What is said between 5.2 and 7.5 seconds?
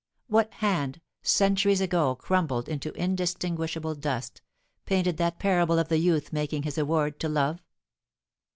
parable of the youth making his award to